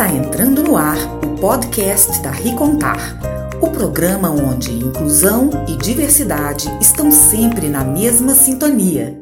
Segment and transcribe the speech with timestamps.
[0.00, 3.18] Está entrando no ar o podcast da Ricontar,
[3.60, 9.20] o programa onde inclusão e diversidade estão sempre na mesma sintonia.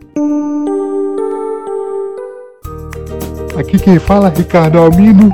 [3.58, 5.32] Aqui quem fala é Ricardo Almino.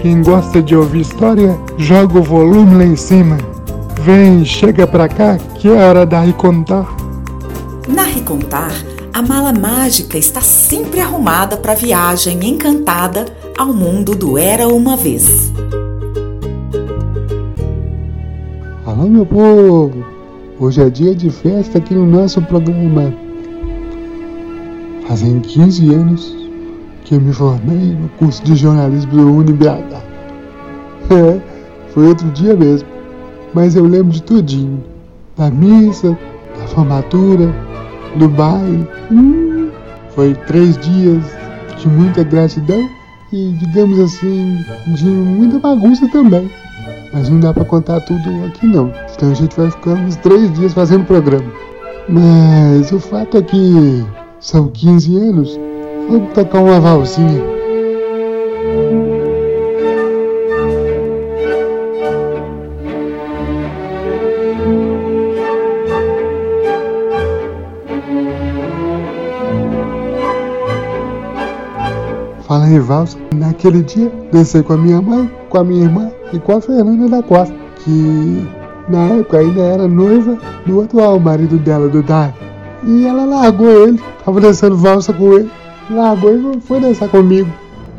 [0.00, 3.36] Quem gosta de ouvir história, joga o volume lá em cima.
[4.00, 6.88] Vem, chega pra cá, que é hora da Ricontar.
[7.86, 8.72] Na Ricontar,
[9.12, 15.50] a mala mágica está sempre arrumada para viagem encantada ao mundo do Era Uma Vez.
[18.84, 20.04] Alô, meu povo!
[20.60, 23.14] Hoje é dia de festa aqui no nosso programa.
[25.08, 26.36] Fazem 15 anos
[27.04, 30.02] que eu me formei no curso de jornalismo do UniBH.
[31.10, 31.40] É,
[31.94, 32.88] foi outro dia mesmo,
[33.54, 34.84] mas eu lembro de tudinho.
[35.34, 36.16] Da missa,
[36.58, 37.54] da formatura,
[38.16, 38.86] do baile.
[39.10, 39.70] Hum,
[40.14, 41.24] foi três dias
[41.78, 42.95] de muita gratidão
[43.36, 46.50] e, digamos assim, de muita bagunça também.
[47.12, 50.52] Mas não dá para contar tudo aqui não, então a gente vai ficar uns três
[50.54, 51.50] dias fazendo programa.
[52.08, 54.04] Mas o fato é que
[54.40, 55.60] são 15 anos,
[56.08, 57.42] vamos tocar uma valsinha.
[72.46, 76.38] Fala em valsa, naquele dia desci com a minha mãe, com a minha irmã e
[76.38, 78.46] com a Fernanda da Costa, que
[78.88, 82.32] na época ainda era noiva do atual marido dela, do Dai.
[82.84, 85.50] E ela largou ele, tava dançando valsa com ele,
[85.90, 87.50] largou e foi dançar comigo.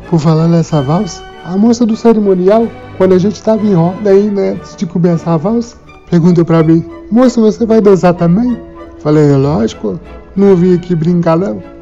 [0.08, 4.52] Por falar nessa valsa, a moça do cerimonial, quando a gente tava em roda ainda
[4.52, 5.76] antes de começar a valsa,
[6.08, 8.58] perguntou pra mim: Moça, você vai dançar também?
[9.00, 10.00] Falei: Lógico,
[10.34, 11.77] não vim aqui brincar não.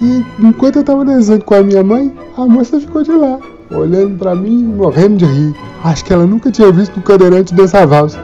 [0.00, 3.38] E enquanto eu tava dançando com a minha mãe, a moça ficou de lá,
[3.70, 5.54] olhando para mim, morrendo de rir.
[5.84, 8.18] Acho que ela nunca tinha visto um cadeirante dessa valsa.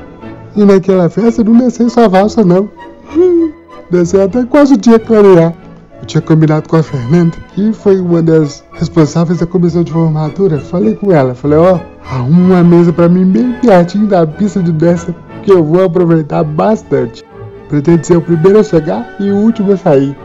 [0.57, 2.69] E naquela festa não desceu só valsa, não.
[3.91, 5.55] Desceu até quase o dia clarear.
[6.01, 10.59] Eu tinha combinado com a Fernanda, que foi uma das responsáveis da comissão de formatura.
[10.59, 14.63] Falei com ela, falei, ó, oh, arruma uma mesa para mim bem pertinho da pista
[14.63, 17.23] de dança, que eu vou aproveitar bastante.
[17.69, 20.17] Pretendo ser o primeiro a chegar e o último a sair.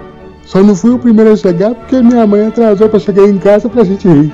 [0.45, 3.69] Só não fui o primeiro a chegar porque minha mãe atrasou para chegar em casa
[3.69, 4.33] pra gente rir.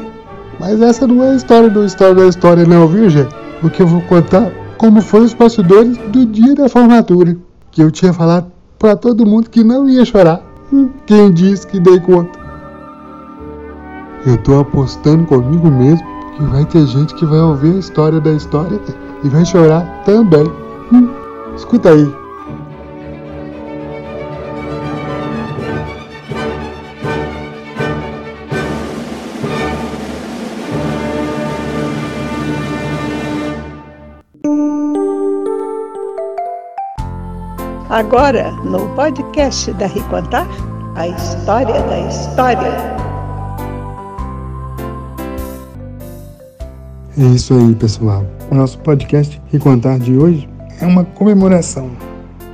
[0.59, 3.33] Mas essa não é a história do história da história não, viu, gente?
[3.61, 7.37] Porque eu vou contar como foi os bastidores do dia da formatura.
[7.71, 10.41] Que eu tinha falado para todo mundo que não ia chorar.
[10.71, 12.39] Hum, quem disse que dei conta?
[14.25, 18.31] Eu tô apostando comigo mesmo que vai ter gente que vai ouvir a história da
[18.31, 18.79] história
[19.23, 20.45] e vai chorar também.
[20.91, 21.09] Hum,
[21.55, 22.26] escuta aí.
[37.97, 40.47] Agora, no podcast da Ricontar,
[40.93, 42.71] a história da história.
[47.17, 48.23] É isso aí, pessoal.
[48.51, 50.47] O nosso podcast Ricontar de hoje
[50.79, 51.89] é uma comemoração.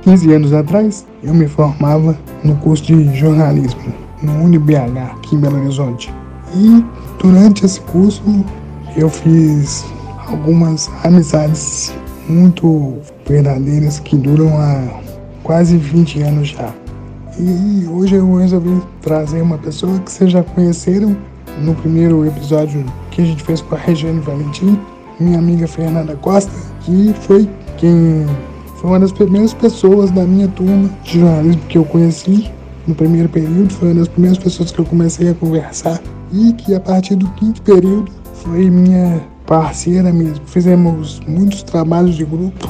[0.00, 5.60] 15 anos atrás, eu me formava no curso de jornalismo no UniBH, aqui em Belo
[5.60, 6.10] Horizonte.
[6.54, 6.82] E
[7.18, 8.22] durante esse curso,
[8.96, 9.84] eu fiz
[10.26, 11.92] algumas amizades
[12.30, 12.94] muito
[13.26, 15.03] verdadeiras que duram a
[15.44, 16.74] quase 20 anos já.
[17.38, 21.16] E hoje eu resolvi trazer uma pessoa que vocês já conheceram
[21.60, 24.78] no primeiro episódio que a gente fez com a Regiane Valentim,
[25.20, 26.50] minha amiga Fernanda Costa,
[26.80, 28.26] que foi quem
[28.76, 32.50] foi uma das primeiras pessoas da minha turma de jornalismo que eu conheci
[32.86, 36.00] no primeiro período, foi uma das primeiras pessoas que eu comecei a conversar
[36.32, 40.44] e que a partir do quinto período foi minha parceira mesmo.
[40.46, 42.68] Fizemos muitos trabalhos de grupo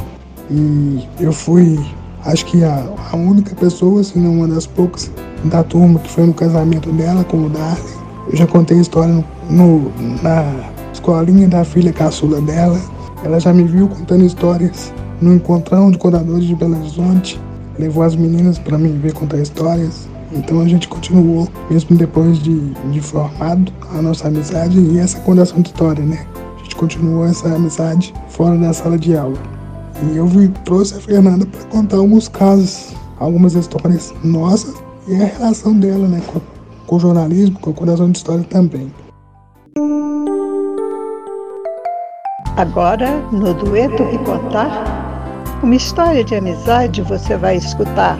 [0.51, 1.79] e eu fui
[2.27, 5.11] Acho que a, a única pessoa, se não uma das poucas,
[5.45, 7.95] da turma que foi no casamento dela com o Darley.
[8.31, 9.93] Eu já contei a história no, no,
[10.23, 12.81] na escolinha da filha caçula dela.
[13.23, 17.39] Ela já me viu contando histórias no encontrão de contadores de Belo Horizonte.
[17.79, 20.09] Levou as meninas para me ver contar histórias.
[20.33, 25.61] Então a gente continuou, mesmo depois de, de formado, a nossa amizade e essa contação
[25.61, 26.27] de história, né?
[26.59, 29.54] A gente continuou essa amizade fora da sala de aula.
[30.03, 30.29] E eu
[30.65, 34.75] trouxe a Fernanda para contar alguns casos, algumas histórias nossas
[35.07, 36.41] e a relação dela né, com,
[36.87, 38.93] com o jornalismo, com o coração de história também.
[42.57, 44.85] Agora, no Dueto que Contar,
[45.63, 48.19] uma história de amizade você vai escutar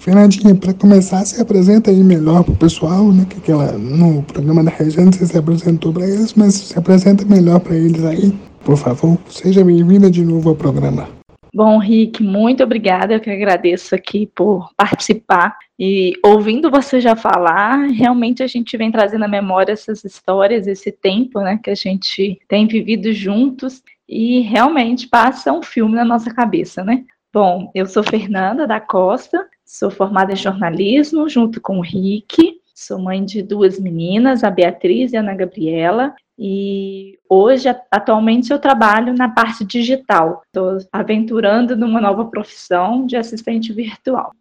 [0.00, 3.26] Fernandinha, para começar, se apresenta aí melhor para o pessoal, né?
[3.28, 7.60] Que aquela, no programa da Regiane você se apresentou para eles, mas se apresenta melhor
[7.60, 8.32] para eles aí,
[8.64, 9.18] por favor.
[9.28, 11.06] Seja bem-vinda de novo ao programa.
[11.54, 13.12] Bom, Rick, muito obrigada.
[13.12, 15.54] Eu que agradeço aqui por participar.
[15.78, 20.90] E ouvindo você já falar, realmente a gente vem trazendo à memória essas histórias, esse
[20.90, 26.32] tempo né, que a gente tem vivido juntos e realmente passa um filme na nossa
[26.32, 27.04] cabeça, né?
[27.32, 32.98] Bom, eu sou Fernanda da Costa, sou formada em jornalismo junto com o Rick, sou
[32.98, 39.14] mãe de duas meninas, a Beatriz e a Ana Gabriela, e hoje, atualmente, eu trabalho
[39.14, 40.42] na parte digital.
[40.46, 44.32] Estou aventurando numa nova profissão de assistente virtual.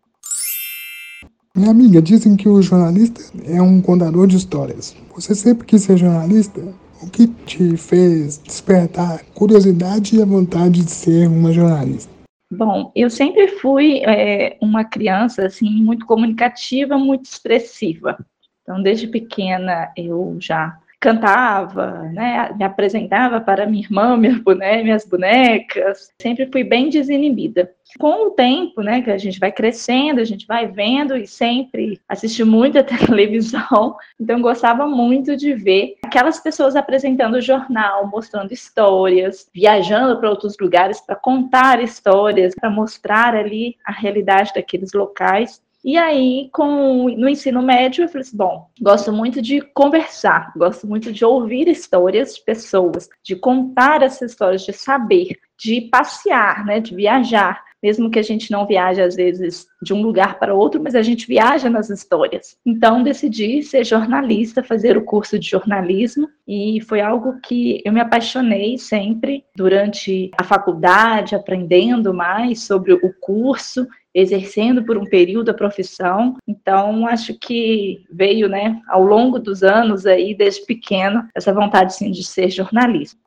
[1.55, 4.95] Minha amiga, dizem que o jornalista é um contador de histórias.
[5.13, 6.61] Você sempre quis ser jornalista?
[7.03, 12.19] O que te fez despertar curiosidade e a vontade de ser uma jornalista?
[12.51, 18.18] Bom, eu sempre fui é, uma criança assim muito comunicativa, muito expressiva.
[18.63, 24.42] Então, desde pequena eu já cantava, né, me apresentava para minha irmã, minha
[24.84, 27.72] minhas bonecas, sempre fui bem desinibida.
[27.98, 32.00] Com o tempo, né, que a gente vai crescendo, a gente vai vendo e sempre
[32.07, 39.50] assisti muita televisão, então gostava muito de ver aquelas pessoas apresentando o jornal, mostrando histórias,
[39.54, 45.62] viajando para outros lugares para contar histórias, para mostrar ali a realidade daqueles locais.
[45.89, 50.86] E aí, com, no ensino médio, eu falei assim: bom, gosto muito de conversar, gosto
[50.86, 56.80] muito de ouvir histórias de pessoas, de contar essas histórias, de saber, de passear, né,
[56.80, 57.68] de viajar.
[57.81, 61.01] Mesmo que a gente não viaje, às vezes, de um lugar para outro, mas a
[61.01, 62.57] gente viaja nas histórias.
[62.63, 68.01] Então, decidi ser jornalista, fazer o curso de jornalismo, e foi algo que eu me
[68.01, 75.53] apaixonei sempre durante a faculdade, aprendendo mais sobre o curso exercendo por um período a
[75.53, 76.35] profissão.
[76.47, 82.11] Então, acho que veio, né, ao longo dos anos aí, desde pequeno, essa vontade sim
[82.11, 83.17] de ser jornalista.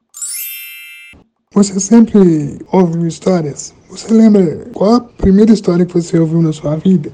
[1.55, 3.75] Você sempre ouviu histórias?
[3.91, 7.13] Você lembra qual a primeira história que você ouviu na sua vida?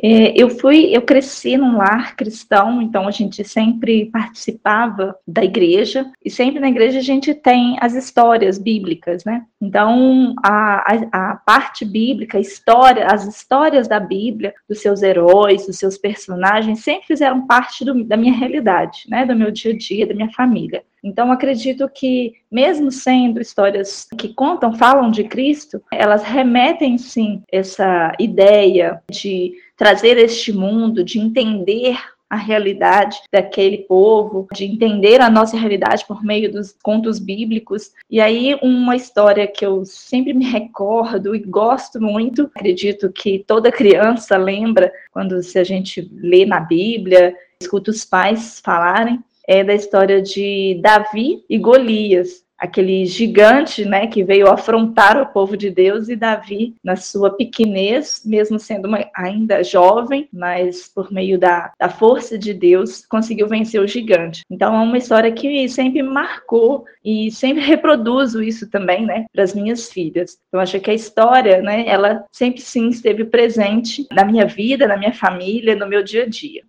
[0.00, 6.08] É, eu fui, eu cresci num lar cristão, então a gente sempre participava da igreja
[6.24, 9.44] e sempre na igreja a gente tem as histórias bíblicas, né?
[9.60, 15.66] Então a, a, a parte bíblica, a história, as histórias da Bíblia, dos seus heróis,
[15.66, 19.26] dos seus personagens, sempre fizeram parte do, da minha realidade, né?
[19.26, 20.84] Do meu dia a dia, da minha família.
[21.02, 28.12] Então, acredito que, mesmo sendo histórias que contam, falam de Cristo, elas remetem sim essa
[28.18, 31.96] ideia de trazer este mundo, de entender
[32.28, 37.92] a realidade daquele povo, de entender a nossa realidade por meio dos contos bíblicos.
[38.10, 43.72] E aí, uma história que eu sempre me recordo e gosto muito, acredito que toda
[43.72, 49.74] criança lembra quando se a gente lê na Bíblia, escuta os pais falarem, é da
[49.74, 56.08] história de Davi e Golias, aquele gigante, né, que veio afrontar o povo de Deus
[56.08, 61.88] e Davi, na sua pequenez, mesmo sendo uma, ainda jovem, mas por meio da, da
[61.88, 64.42] força de Deus, conseguiu vencer o gigante.
[64.50, 69.54] Então é uma história que sempre marcou e sempre reproduzo isso também, né, para as
[69.54, 70.38] minhas filhas.
[70.48, 74.96] Então acho que a história, né, ela sempre sim esteve presente na minha vida, na
[74.96, 76.62] minha família, no meu dia a dia.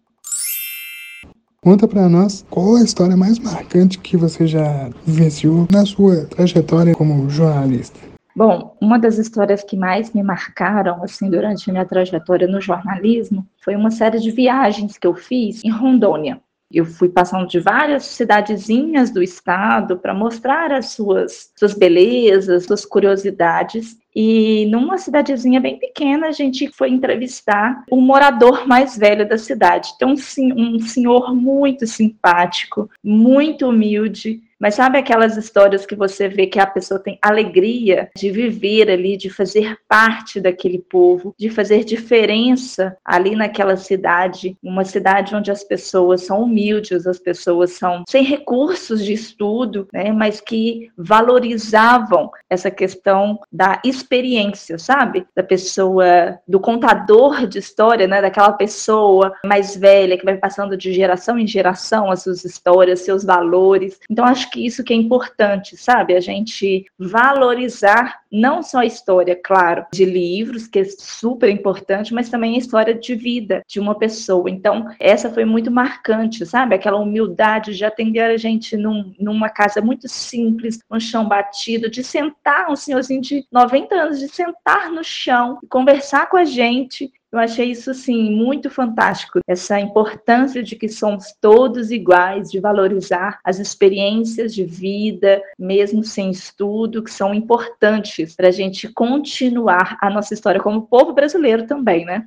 [1.61, 6.95] Conta para nós qual a história mais marcante que você já vivenciou na sua trajetória
[6.95, 7.99] como jornalista.
[8.33, 13.75] Bom, uma das histórias que mais me marcaram assim durante minha trajetória no jornalismo foi
[13.75, 16.39] uma série de viagens que eu fiz em Rondônia.
[16.71, 22.85] Eu fui passando de várias cidadezinhas do estado para mostrar as suas, suas belezas, suas
[22.85, 23.97] curiosidades.
[24.15, 29.91] E numa cidadezinha bem pequena, a gente foi entrevistar o morador mais velho da cidade.
[29.95, 36.59] Então, um senhor muito simpático, muito humilde, mas sabe aquelas histórias que você vê que
[36.59, 42.97] a pessoa tem alegria de viver ali, de fazer parte daquele povo, de fazer diferença
[43.05, 49.03] ali naquela cidade, uma cidade onde as pessoas são humildes, as pessoas são sem recursos
[49.03, 55.25] de estudo, né, mas que valorizavam essa questão da experiência, sabe?
[55.35, 60.91] Da pessoa, do contador de história, né, daquela pessoa mais velha que vai passando de
[60.93, 63.99] geração em geração as suas histórias, seus valores.
[64.09, 66.15] Então acho acho que isso que é importante, sabe?
[66.15, 72.29] A gente valorizar não só a história, claro, de livros, que é super importante, mas
[72.29, 74.49] também a história de vida de uma pessoa.
[74.49, 76.75] Então, essa foi muito marcante, sabe?
[76.75, 82.03] Aquela humildade de atender a gente num, numa casa muito simples, um chão batido, de
[82.03, 87.11] sentar, um senhorzinho de 90 anos, de sentar no chão e conversar com a gente
[87.31, 89.39] Eu achei isso, sim, muito fantástico.
[89.48, 96.31] Essa importância de que somos todos iguais, de valorizar as experiências de vida, mesmo sem
[96.31, 102.03] estudo, que são importantes para a gente continuar a nossa história como povo brasileiro também,
[102.03, 102.25] né?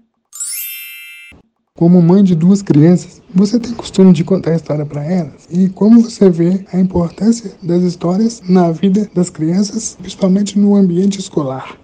[1.76, 5.48] Como mãe de duas crianças, você tem costume de contar a história para elas?
[5.50, 11.18] E como você vê a importância das histórias na vida das crianças, principalmente no ambiente
[11.18, 11.76] escolar?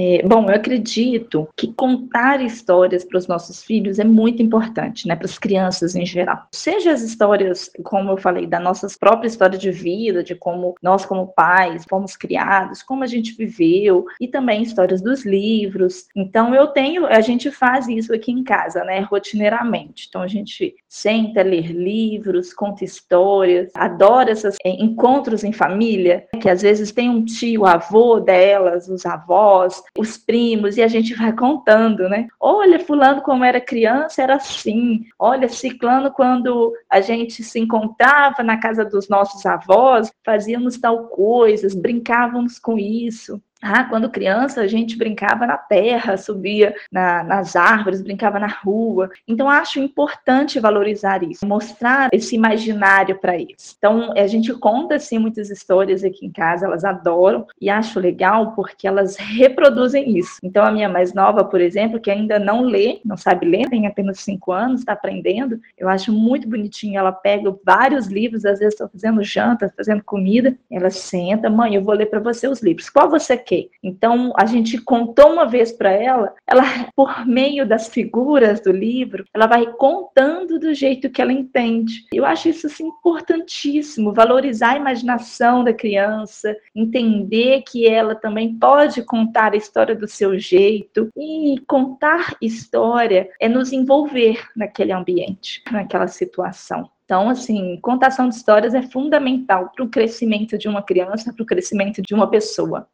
[0.00, 5.16] É, bom, eu acredito que contar histórias para os nossos filhos é muito importante, né,
[5.16, 6.46] para as crianças em geral.
[6.52, 11.04] Seja as histórias, como eu falei, da nossa própria história de vida, de como nós,
[11.04, 16.06] como pais, fomos criados, como a gente viveu, e também histórias dos livros.
[16.14, 20.06] Então, eu tenho, a gente faz isso aqui em casa, né, rotineiramente.
[20.08, 26.48] Então, a gente senta, ler livros, conta histórias, adora esses é, encontros em família, que
[26.48, 31.32] às vezes tem um tio, avô delas, os avós, os primos, e a gente vai
[31.32, 32.26] contando, né?
[32.40, 35.04] Olha, fulano como era criança, era assim.
[35.18, 41.74] Olha, ciclano quando a gente se encontrava na casa dos nossos avós, fazíamos tal coisas,
[41.74, 43.40] brincávamos com isso.
[43.62, 49.10] Ah, quando criança, a gente brincava na terra, subia na, nas árvores, brincava na rua.
[49.26, 53.74] Então, acho importante valorizar isso, mostrar esse imaginário para eles.
[53.76, 58.52] Então, a gente conta, assim, muitas histórias aqui em casa, elas adoram, e acho legal
[58.52, 60.38] porque elas reproduzem isso.
[60.42, 63.86] Então, a minha mais nova, por exemplo, que ainda não lê, não sabe ler, tem
[63.86, 66.98] apenas cinco anos, está aprendendo, eu acho muito bonitinho.
[66.98, 71.82] Ela pega vários livros, às vezes estou fazendo janta, fazendo comida, ela senta, mãe, eu
[71.82, 72.88] vou ler para você os livros.
[72.88, 73.36] Qual você
[73.82, 76.62] então, a gente contou uma vez para ela, ela,
[76.94, 82.06] por meio das figuras do livro, ela vai contando do jeito que ela entende.
[82.12, 89.02] Eu acho isso assim, importantíssimo, valorizar a imaginação da criança, entender que ela também pode
[89.02, 91.08] contar a história do seu jeito.
[91.16, 96.90] E contar história é nos envolver naquele ambiente, naquela situação.
[97.04, 101.46] Então, assim, contação de histórias é fundamental para o crescimento de uma criança, para o
[101.46, 102.86] crescimento de uma pessoa.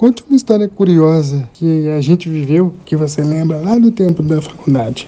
[0.00, 4.40] Conte uma história curiosa que a gente viveu, que você lembra lá do tempo da
[4.40, 5.06] faculdade.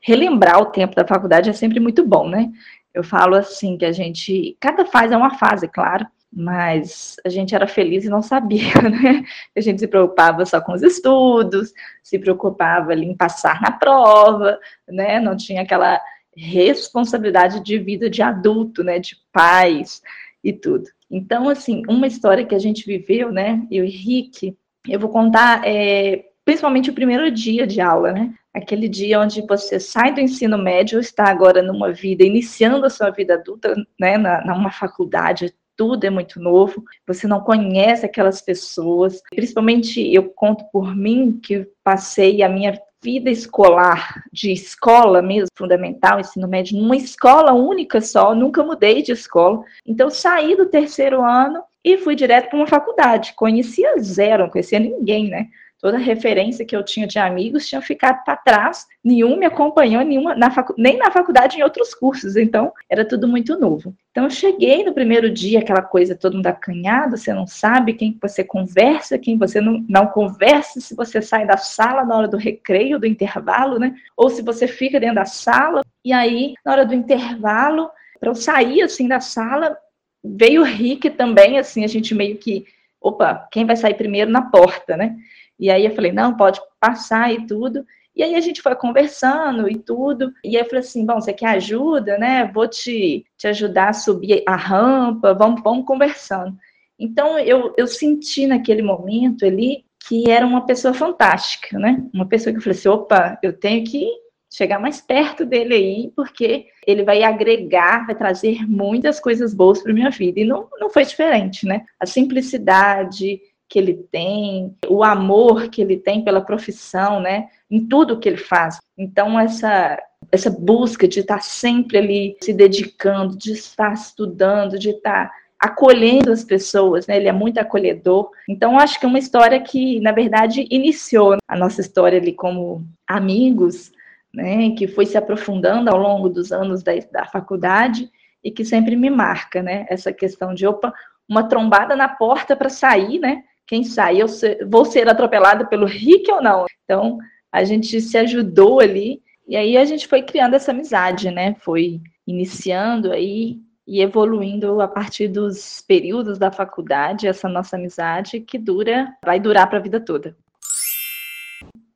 [0.00, 2.50] Relembrar o tempo da faculdade é sempre muito bom, né?
[2.92, 7.54] Eu falo assim que a gente, cada fase é uma fase, claro, mas a gente
[7.54, 9.22] era feliz e não sabia, né?
[9.56, 11.72] A gente se preocupava só com os estudos,
[12.02, 14.58] se preocupava em passar na prova,
[14.88, 15.20] né?
[15.20, 16.00] Não tinha aquela
[16.36, 18.98] responsabilidade de vida de adulto, né?
[18.98, 20.02] De pais
[20.42, 20.90] e tudo.
[21.12, 24.56] Então, assim, uma história que a gente viveu, né, eu e Rick,
[24.88, 28.32] eu vou contar é, principalmente o primeiro dia de aula, né?
[28.54, 33.10] Aquele dia onde você sai do ensino médio, está agora numa vida, iniciando a sua
[33.10, 39.22] vida adulta, né, na, numa faculdade, tudo é muito novo, você não conhece aquelas pessoas.
[39.30, 46.20] Principalmente eu conto por mim que passei a minha vida escolar, de escola mesmo, fundamental,
[46.20, 49.62] ensino médio, numa escola única só, nunca mudei de escola.
[49.84, 53.34] Então, saí do terceiro ano e fui direto para uma faculdade.
[53.34, 55.48] Conhecia zero, não conhecia ninguém, né?
[55.82, 60.32] Toda referência que eu tinha de amigos tinha ficado para trás, nenhum me acompanhou, nenhuma,
[60.32, 63.92] na facu, nem na faculdade, em outros cursos, então era tudo muito novo.
[64.12, 68.16] Então eu cheguei no primeiro dia, aquela coisa todo mundo acanhado, você não sabe quem
[68.22, 72.36] você conversa, quem você não, não conversa, se você sai da sala na hora do
[72.36, 73.92] recreio, do intervalo, né?
[74.16, 78.36] Ou se você fica dentro da sala, e aí, na hora do intervalo, para eu
[78.36, 79.76] sair assim da sala,
[80.22, 82.66] veio o Rick também, assim, a gente meio que,
[83.00, 85.16] opa, quem vai sair primeiro na porta, né?
[85.58, 87.86] E aí eu falei, não, pode passar e tudo.
[88.14, 90.32] E aí a gente foi conversando e tudo.
[90.44, 92.50] E aí eu falei assim, bom, você quer ajuda, né?
[92.52, 96.56] Vou te, te ajudar a subir a rampa, vamos, vamos conversando.
[96.98, 102.04] Então eu, eu senti naquele momento ali que era uma pessoa fantástica, né?
[102.12, 104.06] Uma pessoa que eu falei assim, opa, eu tenho que
[104.52, 109.94] chegar mais perto dele aí, porque ele vai agregar, vai trazer muitas coisas boas para
[109.94, 110.40] minha vida.
[110.40, 111.86] E não, não foi diferente, né?
[111.98, 113.40] A simplicidade,
[113.72, 117.48] que ele tem, o amor que ele tem pela profissão, né?
[117.70, 118.78] Em tudo que ele faz.
[118.98, 119.98] Então, essa,
[120.30, 126.44] essa busca de estar sempre ali se dedicando, de estar estudando, de estar acolhendo as
[126.44, 127.16] pessoas, né?
[127.16, 128.28] Ele é muito acolhedor.
[128.46, 132.86] Então, acho que é uma história que, na verdade, iniciou a nossa história ali como
[133.08, 133.90] amigos,
[134.34, 134.72] né?
[134.76, 138.10] Que foi se aprofundando ao longo dos anos da, da faculdade
[138.44, 139.86] e que sempre me marca, né?
[139.88, 140.92] Essa questão de, opa,
[141.26, 143.44] uma trombada na porta para sair, né?
[143.72, 144.26] Quem sai, eu
[144.68, 146.66] vou ser atropelada pelo Rick ou não?
[146.84, 147.16] Então,
[147.50, 151.56] a gente se ajudou ali, e aí a gente foi criando essa amizade, né?
[151.60, 153.56] Foi iniciando aí
[153.88, 159.66] e evoluindo a partir dos períodos da faculdade, essa nossa amizade que dura, vai durar
[159.70, 160.36] para a vida toda.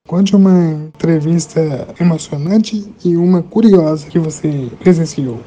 [0.09, 1.61] Conte uma entrevista
[2.00, 5.42] emocionante e uma curiosa que você presenciou.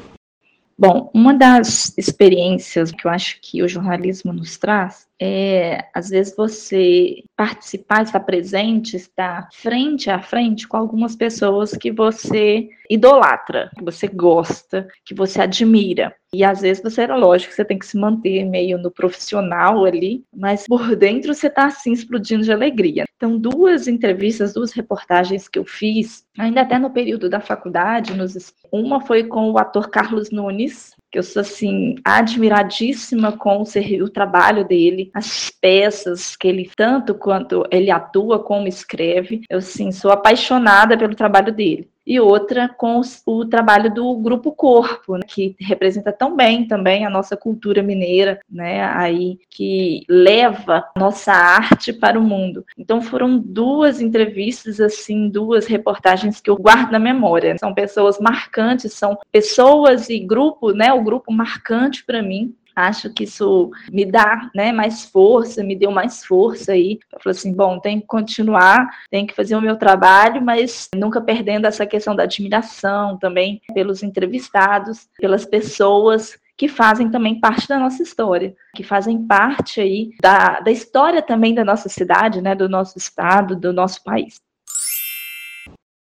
[0.78, 6.34] Bom, uma das experiências que eu acho que o jornalismo nos traz é, às vezes,
[6.34, 13.84] você participar, estar presente, estar frente a frente com algumas pessoas que você idolatra, que
[13.84, 16.14] você gosta, que você admira.
[16.32, 20.66] E às vezes você lógico você tem que se manter meio no profissional ali, mas
[20.66, 23.04] por dentro você está assim explodindo de alegria.
[23.16, 28.54] Então, duas entrevistas, duas reportagens que eu fiz, ainda até no período da faculdade, nos...
[28.72, 34.64] uma foi com o ator Carlos Nunes, que eu sou assim admiradíssima com o, trabalho
[34.64, 39.42] dele, as peças que ele tanto quanto ele atua como escreve.
[39.50, 45.14] Eu sim sou apaixonada pelo trabalho dele e outra com o trabalho do Grupo Corpo,
[45.14, 51.32] né, que representa tão bem também a nossa cultura mineira, né, aí que leva nossa
[51.32, 52.64] arte para o mundo.
[52.76, 57.56] Então foram duas entrevistas assim, duas reportagens que eu guardo na memória.
[57.60, 62.52] São pessoas marcantes, são pessoas e grupo, né, o grupo marcante para mim
[62.88, 66.98] acho que isso me dá né, mais força, me deu mais força aí.
[67.12, 71.20] Eu falei assim, bom, tem que continuar, tem que fazer o meu trabalho, mas nunca
[71.20, 77.78] perdendo essa questão da admiração também pelos entrevistados, pelas pessoas que fazem também parte da
[77.78, 82.68] nossa história, que fazem parte aí da, da história também da nossa cidade, né, do
[82.68, 84.34] nosso estado, do nosso país.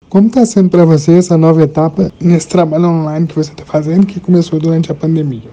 [0.08, 4.06] Como está sendo para você essa nova etapa nesse trabalho online que você está fazendo,
[4.06, 5.50] que começou durante a pandemia?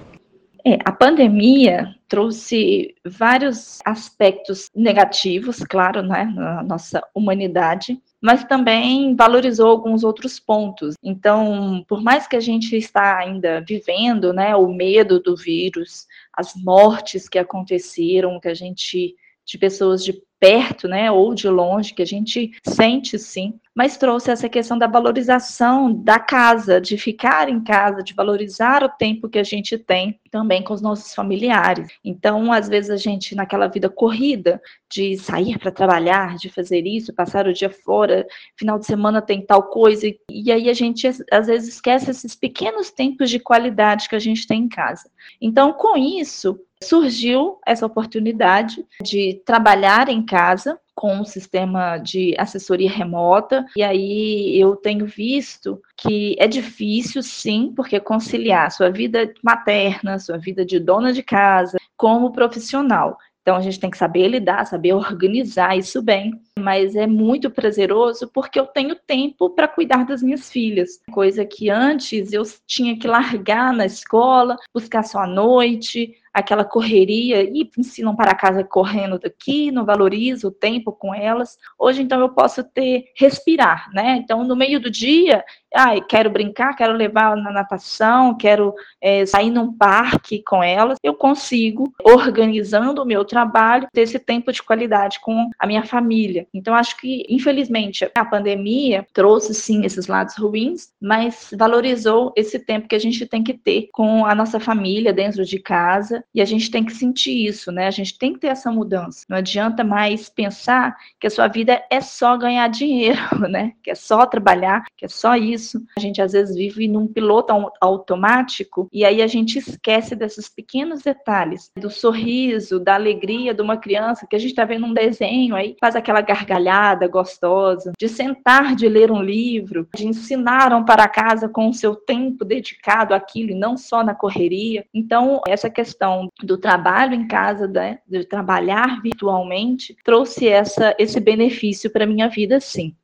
[0.66, 9.68] É, a pandemia trouxe vários aspectos negativos, claro, né, na nossa humanidade, mas também valorizou
[9.68, 10.94] alguns outros pontos.
[11.02, 16.54] Então, por mais que a gente está ainda vivendo, né, o medo do vírus, as
[16.54, 19.14] mortes que aconteceram, que a gente
[19.46, 24.30] de pessoas de perto, né, ou de longe, que a gente sente sim, mas trouxe
[24.30, 29.38] essa questão da valorização da casa, de ficar em casa, de valorizar o tempo que
[29.38, 31.88] a gente tem também com os nossos familiares.
[32.04, 37.14] Então, às vezes a gente naquela vida corrida de sair para trabalhar, de fazer isso,
[37.14, 41.46] passar o dia fora, final de semana tem tal coisa, e aí a gente às
[41.46, 45.08] vezes esquece esses pequenos tempos de qualidade que a gente tem em casa.
[45.40, 52.90] Então, com isso, surgiu essa oportunidade de trabalhar em casa com um sistema de assessoria
[52.90, 53.64] remota.
[53.76, 60.36] E aí eu tenho visto que é difícil, sim, porque conciliar sua vida materna, sua
[60.36, 63.16] vida de dona de casa, como profissional.
[63.42, 68.30] Então a gente tem que saber lidar, saber organizar isso bem, mas é muito prazeroso
[68.32, 73.06] porque eu tenho tempo para cuidar das minhas filhas, coisa que antes eu tinha que
[73.06, 79.70] largar na escola, buscar só à noite, aquela correria e ensinam para casa correndo daqui,
[79.70, 81.56] não valorizo o tempo com elas.
[81.78, 84.16] Hoje, então, eu posso ter, respirar, né?
[84.16, 89.50] Então, no meio do dia, ai, quero brincar, quero levar na natação, quero é, sair
[89.50, 95.20] num parque com elas, eu consigo, organizando o meu trabalho, ter esse tempo de qualidade
[95.20, 96.43] com a minha família.
[96.52, 102.88] Então, acho que, infelizmente, a pandemia trouxe, sim, esses lados ruins, mas valorizou esse tempo
[102.88, 106.44] que a gente tem que ter com a nossa família dentro de casa e a
[106.44, 107.86] gente tem que sentir isso, né?
[107.86, 109.24] A gente tem que ter essa mudança.
[109.28, 113.72] Não adianta mais pensar que a sua vida é só ganhar dinheiro, né?
[113.82, 115.82] Que é só trabalhar, que é só isso.
[115.96, 121.02] A gente às vezes vive num piloto automático e aí a gente esquece desses pequenos
[121.02, 125.54] detalhes, do sorriso, da alegria de uma criança que a gente está vendo um desenho
[125.54, 131.06] aí, faz aquela gargalhada gostosa, de sentar, de ler um livro, de ensinar um para
[131.06, 134.84] casa com o seu tempo dedicado àquilo e não só na correria.
[134.92, 141.90] Então, essa questão do trabalho em casa, né, de trabalhar virtualmente, trouxe essa, esse benefício
[141.90, 142.94] para minha vida, sim.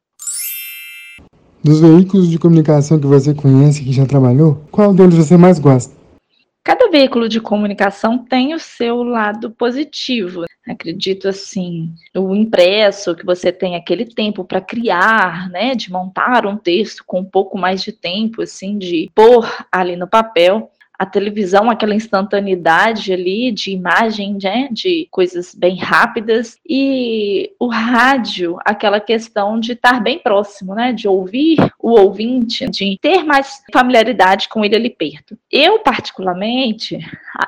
[1.63, 6.00] Dos veículos de comunicação que você conhece, que já trabalhou, qual deles você mais gosta?
[6.71, 10.45] Cada veículo de comunicação tem o seu lado positivo.
[10.65, 16.57] Acredito assim, o impresso, que você tem aquele tempo para criar, né, de montar um
[16.57, 21.71] texto com um pouco mais de tempo, assim, de pôr ali no papel a televisão,
[21.71, 29.59] aquela instantaneidade ali de imagem, né, de coisas bem rápidas, e o rádio, aquela questão
[29.59, 34.77] de estar bem próximo, né, de ouvir o ouvinte, de ter mais familiaridade com ele
[34.77, 35.39] ali perto.
[35.51, 36.99] Eu, particularmente,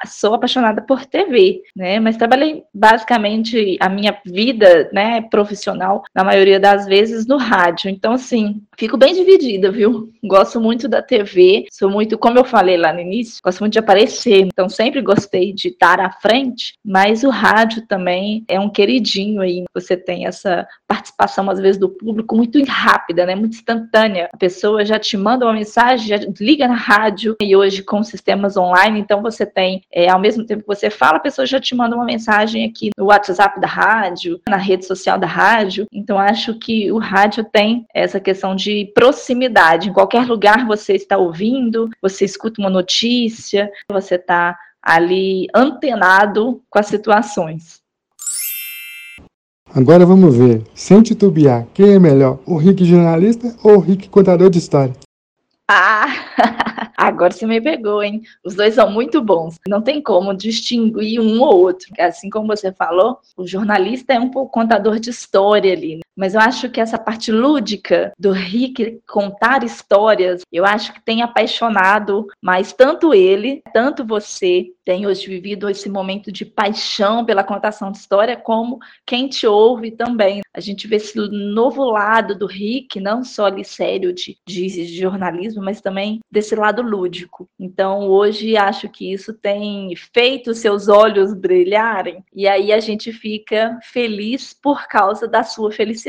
[0.06, 6.58] sou apaixonada por TV, né, mas trabalhei basicamente a minha vida, né, profissional, na maioria
[6.58, 7.90] das vezes no rádio.
[7.90, 10.10] Então, assim, fico bem dividida, viu?
[10.24, 13.78] Gosto muito da TV, sou muito, como eu falei lá no início, gosto muito de
[13.78, 19.40] aparecer, então sempre gostei de estar à frente, mas o rádio também é um queridinho
[19.40, 19.64] aí.
[19.74, 23.34] Você tem essa participação, às vezes, do público muito rápida, né?
[23.34, 24.28] Muito instantânea.
[24.32, 28.56] A pessoa já te manda uma mensagem, já liga na rádio, e hoje com sistemas
[28.56, 31.74] online, então você tem, é, ao mesmo tempo que você fala, a pessoa já te
[31.74, 35.86] manda uma mensagem aqui no WhatsApp da rádio, na rede social da rádio.
[35.92, 39.88] Então, acho que o rádio tem essa questão de proximidade.
[39.88, 43.31] Em qualquer lugar você está ouvindo, você escuta uma notícia,
[43.90, 47.80] você está ali antenado com as situações.
[49.74, 54.50] Agora vamos ver, sem titubear, quem é melhor, o Rick jornalista ou o Rick contador
[54.50, 54.94] de história?
[55.66, 56.06] Ah,
[56.98, 58.20] agora você me pegou, hein?
[58.44, 59.56] Os dois são muito bons.
[59.66, 61.88] Não tem como distinguir um ou outro.
[61.98, 66.00] Assim como você falou, o jornalista é um pouco contador de história ali.
[66.16, 71.22] Mas eu acho que essa parte lúdica do Rick contar histórias, eu acho que tem
[71.22, 77.92] apaixonado mais tanto ele, tanto você tem hoje vivido esse momento de paixão pela contação
[77.92, 80.40] de história, como quem te ouve também.
[80.54, 85.00] A gente vê esse novo lado do Rick, não só ali sério de, de, de
[85.00, 87.48] jornalismo, mas também desse lado lúdico.
[87.58, 93.78] Então, hoje acho que isso tem feito seus olhos brilharem, e aí a gente fica
[93.82, 96.01] feliz por causa da sua felicidade.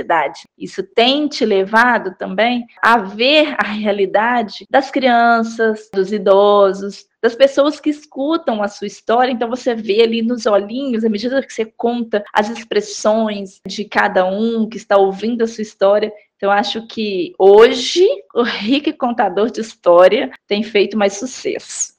[0.58, 7.79] Isso tem te levado também a ver a realidade das crianças, dos idosos, das pessoas
[7.79, 9.32] que escutam a sua história.
[9.32, 14.25] Então você vê ali nos olhinhos, à medida que você conta as expressões de cada
[14.25, 16.12] um que está ouvindo a sua história.
[16.36, 21.93] Então acho que hoje o Rick Contador de História tem feito mais sucesso.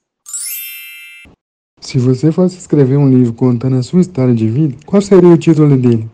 [1.79, 5.37] Se você fosse escrever um livro contando a sua história de vida, qual seria o
[5.37, 6.09] título dele?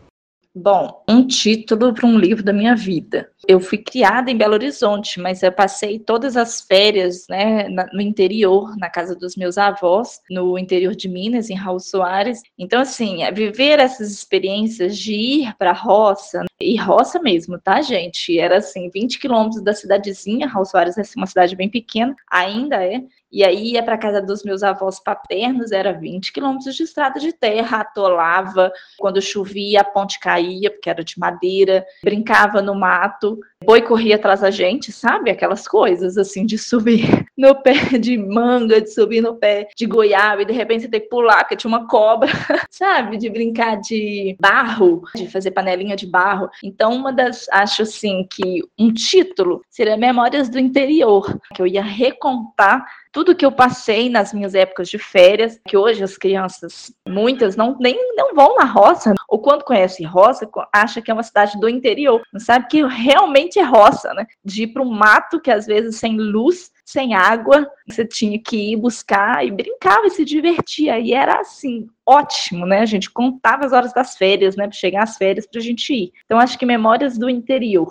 [0.53, 3.31] Bom, um título para um livro da minha vida.
[3.47, 8.75] Eu fui criada em Belo Horizonte, mas eu passei todas as férias né, no interior,
[8.77, 12.41] na casa dos meus avós, no interior de Minas, em Raul Soares.
[12.59, 17.81] Então, assim, é viver essas experiências de ir para a roça, e roça mesmo, tá,
[17.81, 18.39] gente?
[18.39, 23.03] Era assim, 20 quilômetros da cidadezinha, Raul Soares é uma cidade bem pequena, ainda é,
[23.31, 27.31] e aí ia para casa dos meus avós paternos, era 20 quilômetros de estrada de
[27.31, 33.81] terra, atolava, quando chovia a ponte caía, porque era de madeira, brincava no mato, boi
[33.81, 35.31] corria atrás da gente, sabe?
[35.31, 40.41] Aquelas coisas assim de subir no pé de manga, de subir no pé de goiaba
[40.41, 42.29] e de repente você tem que pular, porque tinha uma cobra,
[42.69, 43.17] sabe?
[43.17, 46.49] De brincar de barro, de fazer panelinha de barro.
[46.63, 51.83] Então, uma das, acho assim, que um título seria Memórias do Interior, que eu ia
[51.83, 57.55] recontar tudo que eu passei nas minhas épocas de férias, que hoje as crianças, muitas,
[57.55, 61.59] não nem não vão na roça, ou quando conhece roça, acha que é uma cidade
[61.59, 64.25] do interior, não sabe que realmente é roça, né?
[64.43, 68.73] De ir para um mato que às vezes sem luz, sem água, você tinha que
[68.73, 72.79] ir buscar e brincava e se divertia, e era assim, ótimo, né?
[72.79, 75.93] A gente contava as horas das férias, né, para chegar às férias para a gente
[75.93, 76.11] ir.
[76.25, 77.89] Então acho que memórias do interior.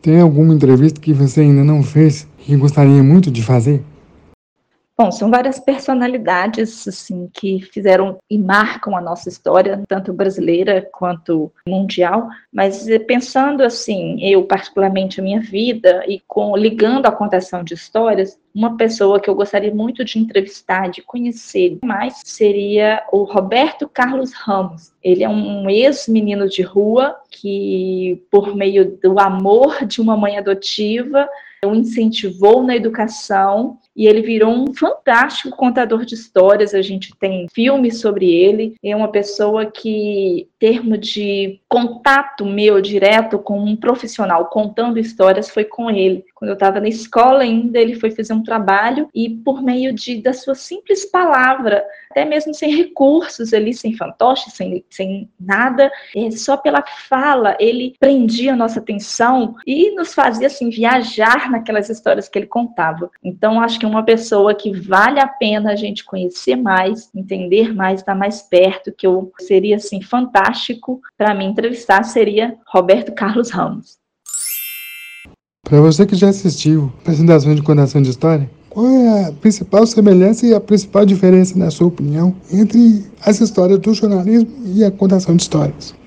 [0.00, 3.82] Tem alguma entrevista que você ainda não fez e gostaria muito de fazer?
[5.00, 11.52] Bom, são várias personalidades assim que fizeram e marcam a nossa história, tanto brasileira quanto
[11.68, 12.28] mundial.
[12.52, 17.74] Mas eh, pensando assim, eu particularmente a minha vida e com ligando a contação de
[17.74, 23.88] histórias, uma pessoa que eu gostaria muito de entrevistar, de conhecer mais, seria o Roberto
[23.88, 24.92] Carlos Ramos.
[25.00, 31.28] Ele é um ex-menino de rua que, por meio do amor de uma mãe adotiva,
[31.64, 36.72] o incentivou na educação e ele virou um fantástico contador de histórias.
[36.72, 38.74] A gente tem filmes sobre ele.
[38.82, 45.50] É uma pessoa que, em termos de contato meu direto com um profissional contando histórias,
[45.50, 46.24] foi com ele.
[46.34, 50.22] Quando eu estava na escola ainda, ele foi fazer um trabalho e, por meio de,
[50.22, 56.30] da sua simples palavra, até mesmo sem recursos ali, sem fantoche, sem, sem nada, é,
[56.30, 62.28] só pela fala, ele prendia a nossa atenção e nos fazia assim viajar naquelas histórias
[62.28, 63.10] que ele contava.
[63.22, 68.00] Então, acho que uma pessoa que vale a pena a gente conhecer mais, entender mais,
[68.00, 73.98] estar mais perto, que eu seria assim fantástico para mim entrevistar seria Roberto Carlos Ramos.
[75.62, 80.46] Para você que já assistiu apresentações de contação de história, qual é a principal semelhança
[80.46, 85.34] e a principal diferença, na sua opinião, entre as histórias do jornalismo e a contação
[85.34, 85.97] de histórias?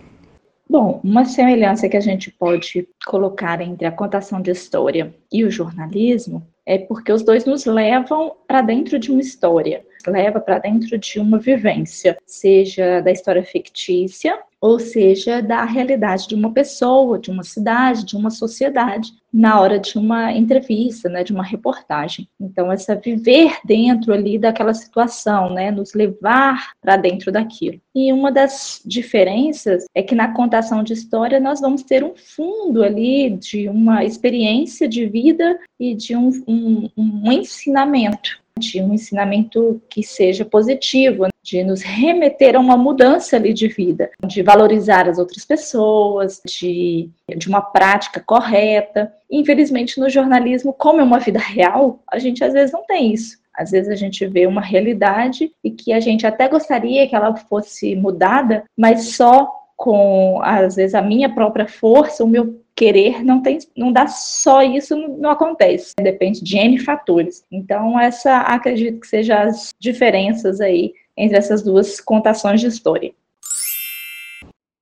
[0.72, 5.52] Bom, uma semelhança que a gente pode colocar entre a contação de história e o
[5.52, 10.98] jornalismo é porque os dois nos levam para dentro de uma história, leva para dentro
[10.98, 17.32] de uma vivência, seja da história fictícia ou seja, da realidade de uma pessoa, de
[17.32, 22.28] uma cidade, de uma sociedade, na hora de uma entrevista, né, de uma reportagem.
[22.40, 27.82] Então, essa viver dentro ali daquela situação, né, nos levar para dentro daquilo.
[27.96, 32.84] E uma das diferenças é que na contação de história nós vamos ter um fundo
[32.84, 39.82] ali de uma experiência de vida e de um, um, um ensinamento de um ensinamento
[39.90, 45.18] que seja positivo, de nos remeter a uma mudança ali de vida, de valorizar as
[45.18, 49.12] outras pessoas, de, de uma prática correta.
[49.30, 53.40] Infelizmente, no jornalismo, como é uma vida real, a gente às vezes não tem isso.
[53.58, 57.36] Às vezes a gente vê uma realidade e que a gente até gostaria que ela
[57.36, 63.42] fosse mudada, mas só com, às vezes, a minha própria força, o meu querer não
[63.42, 65.94] tem, não dá só isso, não, acontece.
[66.00, 67.44] Depende de N fatores.
[67.52, 73.12] Então, essa acredito que seja as diferenças aí entre essas duas contações de história.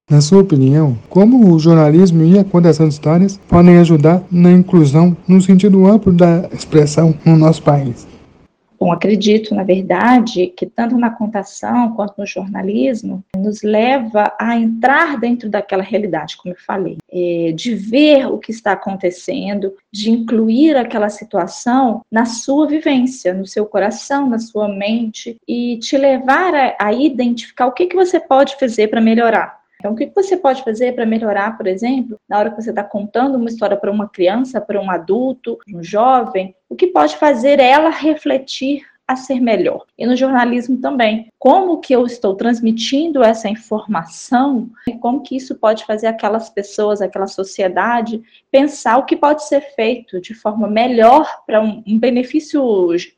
[0.10, 5.15] Na sua opinião, como o jornalismo e a contação de histórias podem ajudar na inclusão
[5.28, 8.08] no sentido amplo da expressão no nosso país?
[8.80, 15.20] Bom, acredito, na verdade, que tanto na contação quanto no jornalismo nos leva a entrar
[15.20, 20.78] dentro daquela realidade, como eu falei, é, de ver o que está acontecendo, de incluir
[20.78, 26.76] aquela situação na sua vivência, no seu coração, na sua mente e te levar a,
[26.80, 29.59] a identificar o que, que você pode fazer para melhorar.
[29.80, 32.84] Então, o que você pode fazer para melhorar, por exemplo, na hora que você está
[32.84, 37.62] contando uma história para uma criança, para um adulto, um jovem, o que pode fazer
[37.62, 39.86] ela refletir a ser melhor.
[39.98, 41.30] E no jornalismo também.
[41.39, 44.69] Como que eu estou transmitindo essa informação?
[45.02, 50.22] Como que isso pode fazer aquelas pessoas, aquela sociedade pensar o que pode ser feito
[50.22, 52.62] de forma melhor para um, um benefício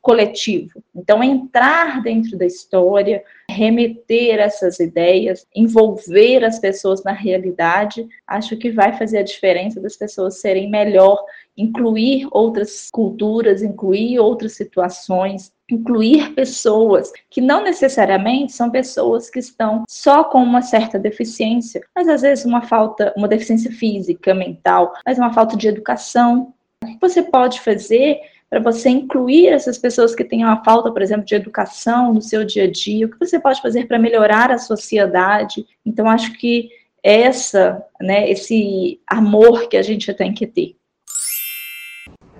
[0.02, 0.82] coletivo?
[0.96, 8.72] Então, entrar dentro da história, remeter essas ideias, envolver as pessoas na realidade, acho que
[8.72, 11.22] vai fazer a diferença das pessoas serem melhor,
[11.58, 19.84] incluir outras culturas, incluir outras situações, incluir pessoas que não necessariamente são pessoas que estão
[19.88, 25.18] só com uma certa deficiência, mas às vezes uma falta, uma deficiência física, mental, mas
[25.18, 26.54] uma falta de educação.
[26.84, 31.02] O que você pode fazer para você incluir essas pessoas que têm uma falta, por
[31.02, 33.06] exemplo, de educação no seu dia a dia?
[33.06, 35.66] O que você pode fazer para melhorar a sociedade?
[35.86, 36.70] Então, acho que
[37.04, 40.76] essa, né, esse amor que a gente tem que ter.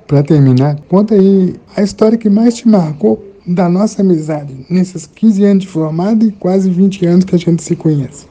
[0.08, 5.44] Para terminar, conta aí a história que mais te marcou da nossa amizade nesses 15
[5.44, 8.28] anos de formado e quase 20 anos que a gente se conhece.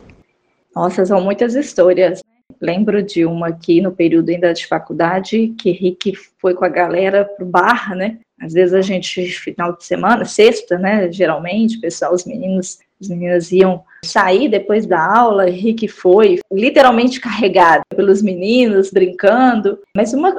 [0.74, 2.20] Nossa, são muitas histórias.
[2.60, 7.24] Lembro de uma aqui no período ainda de faculdade, que Rick foi com a galera
[7.24, 8.18] pro bar, né?
[8.40, 11.10] Às vezes a gente, final de semana, sexta, né?
[11.10, 17.82] Geralmente, pessoal, os meninos as meninas iam sair depois da aula, Rick foi literalmente carregado
[17.88, 19.78] pelos meninos, brincando.
[19.96, 20.34] Mas uma,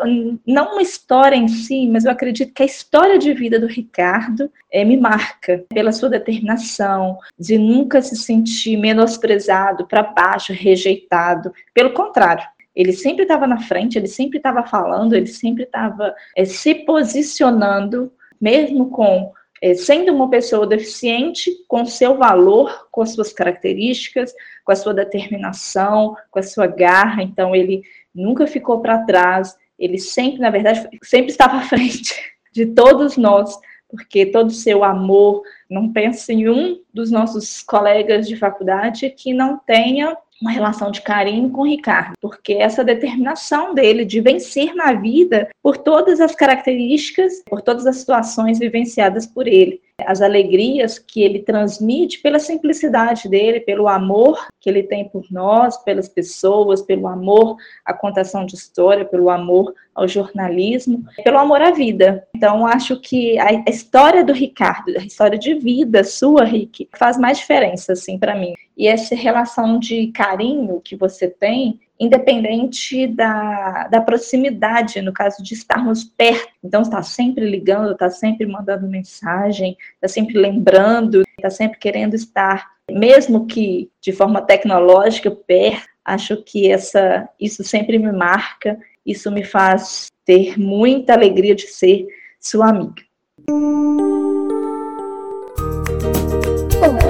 [0.46, 4.52] não uma história em si, mas eu acredito que a história de vida do Ricardo
[4.72, 11.54] é, me marca pela sua determinação de nunca se sentir menosprezado, para baixo, rejeitado.
[11.74, 12.44] Pelo contrário,
[12.76, 18.12] ele sempre estava na frente, ele sempre estava falando, ele sempre estava é, se posicionando,
[18.40, 24.34] mesmo com é, sendo uma pessoa deficiente, com seu valor, com as suas características,
[24.66, 27.22] com a sua determinação, com a sua garra.
[27.22, 32.16] Então, ele nunca ficou para trás, ele sempre, na verdade, sempre estava à frente
[32.52, 33.56] de todos nós,
[33.88, 39.34] porque todo o seu amor, não pense em um dos nossos colegas de faculdade que
[39.34, 44.94] não tenha uma relação de carinho com Ricardo, porque essa determinação dele de vencer na
[44.94, 51.22] vida por todas as características, por todas as situações vivenciadas por ele as alegrias que
[51.22, 57.08] ele transmite pela simplicidade dele, pelo amor que ele tem por nós, pelas pessoas, pelo
[57.08, 62.28] amor à contação de história, pelo amor ao jornalismo, pelo amor à vida.
[62.36, 67.40] Então, acho que a história do Ricardo, a história de vida sua, Rick, faz mais
[67.40, 68.54] diferença, assim, para mim.
[68.78, 75.54] E essa relação de carinho que você tem independente da, da proximidade, no caso de
[75.54, 76.52] estarmos perto.
[76.64, 82.72] Então, está sempre ligando, está sempre mandando mensagem, está sempre lembrando, está sempre querendo estar,
[82.90, 85.92] mesmo que de forma tecnológica, perto.
[86.04, 92.08] Acho que essa, isso sempre me marca, isso me faz ter muita alegria de ser
[92.40, 93.04] sua amiga.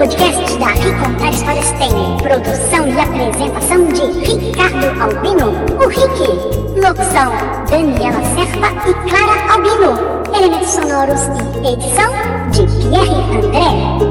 [0.01, 6.81] Podcast da Ricontar Histórias tem produção e apresentação de Ricardo Albino, o Rick.
[6.81, 7.31] Locução,
[7.69, 9.93] Daniela Serpa e Clara Albino.
[10.35, 11.21] Elementos sonoros
[11.63, 12.11] e edição
[12.49, 14.10] de Pierre André.